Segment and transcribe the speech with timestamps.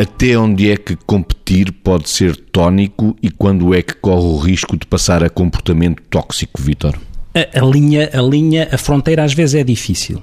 [0.00, 4.76] Até onde é que competir pode ser tónico e quando é que corre o risco
[4.76, 6.96] de passar a comportamento tóxico, Vitor?
[7.34, 10.22] A, a, linha, a linha, a fronteira às vezes é difícil,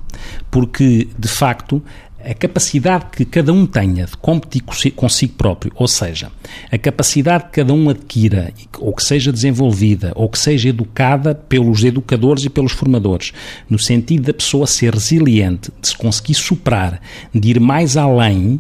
[0.50, 1.84] porque de facto
[2.25, 4.64] a capacidade que cada um tenha de competir
[4.96, 6.32] consigo próprio, ou seja,
[6.71, 11.84] a capacidade que cada um adquira, ou que seja desenvolvida, ou que seja educada pelos
[11.84, 13.32] educadores e pelos formadores,
[13.70, 17.00] no sentido da pessoa ser resiliente, de se conseguir superar,
[17.32, 18.60] de ir mais além,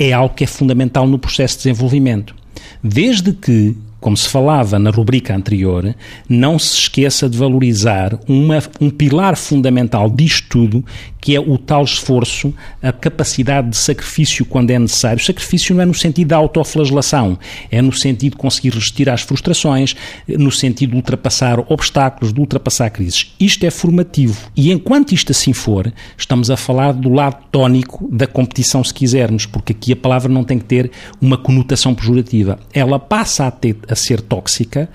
[0.00, 2.34] é algo que é fundamental no processo de desenvolvimento.
[2.82, 5.94] Desde que como se falava na rubrica anterior,
[6.28, 10.84] não se esqueça de valorizar uma, um pilar fundamental disto tudo,
[11.20, 15.20] que é o tal esforço, a capacidade de sacrifício quando é necessário.
[15.20, 17.38] O sacrifício não é no sentido da autoflagelação,
[17.70, 19.94] é no sentido de conseguir resistir às frustrações,
[20.26, 23.34] no sentido de ultrapassar obstáculos, de ultrapassar crises.
[23.38, 24.50] Isto é formativo.
[24.56, 29.44] E enquanto isto assim for, estamos a falar do lado tónico da competição, se quisermos,
[29.44, 32.58] porque aqui a palavra não tem que ter uma conotação pejorativa.
[32.72, 34.88] Ela passa a ter a ser tóxica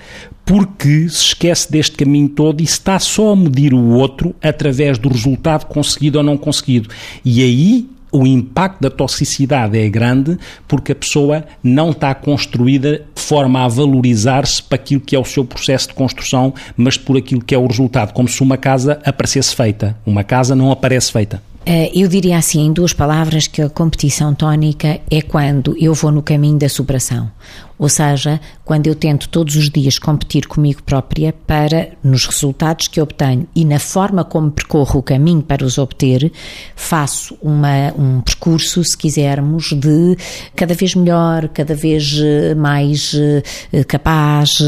[0.46, 5.10] porque se esquece deste caminho todo e está só a medir o outro através do
[5.10, 6.90] resultado conseguido ou não conseguido.
[7.24, 10.38] E aí o impacto da toxicidade é grande
[10.68, 15.26] porque a pessoa não está construída de forma a valorizar-se para aquilo que é o
[15.26, 19.02] seu processo de construção, mas por aquilo que é o resultado, como se uma casa
[19.04, 19.98] aparecesse feita.
[20.06, 21.42] Uma casa não aparece feita.
[21.68, 26.12] Eh, eu diria assim, em duas palavras, que a competição tónica é quando eu vou
[26.12, 27.32] no caminho da superação.
[27.78, 33.02] Ou seja, quando eu tento todos os dias competir comigo própria para, nos resultados que
[33.02, 36.32] obtenho e na forma como percorro o caminho para os obter,
[36.76, 40.16] faço uma, um percurso, se quisermos, de
[40.56, 44.62] cada vez melhor, cada vez eh, mais eh, capaz,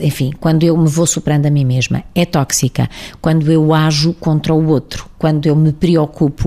[0.00, 2.02] enfim, quando eu me vou superando a mim mesma.
[2.14, 2.88] É tóxica.
[3.20, 6.37] Quando eu ajo contra o outro quando eu me preocupo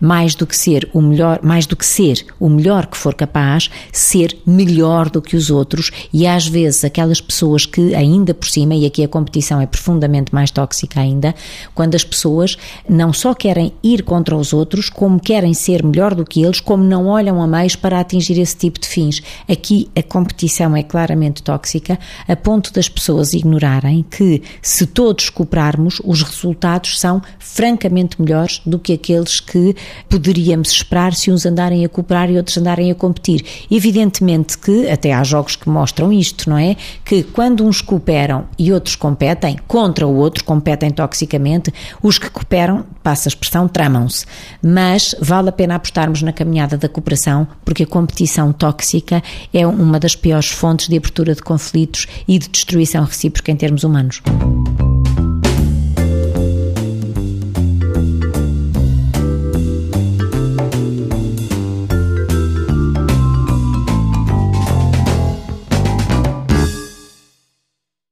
[0.00, 3.70] mais do que ser o melhor, mais do que ser o melhor que for capaz,
[3.92, 8.74] ser melhor do que os outros e às vezes aquelas pessoas que ainda por cima,
[8.74, 11.34] e aqui a competição é profundamente mais tóxica ainda,
[11.74, 12.56] quando as pessoas
[12.88, 16.84] não só querem ir contra os outros, como querem ser melhor do que eles, como
[16.84, 19.20] não olham a meios para atingir esse tipo de fins.
[19.48, 26.00] Aqui a competição é claramente tóxica, a ponto das pessoas ignorarem que se todos cooperarmos,
[26.04, 29.74] os resultados são francamente melhores do que aqueles que
[30.08, 33.44] poderíamos esperar se uns andarem a cooperar e outros andarem a competir.
[33.70, 36.76] Evidentemente que, até há jogos que mostram isto, não é?
[37.04, 41.72] Que quando uns cooperam e outros competem contra o outro, competem toxicamente,
[42.02, 44.26] os que cooperam, passa a expressão, tramam-se.
[44.62, 49.22] Mas vale a pena apostarmos na caminhada da cooperação, porque a competição tóxica
[49.52, 53.84] é uma das piores fontes de abertura de conflitos e de destruição recíproca em termos
[53.84, 54.22] humanos.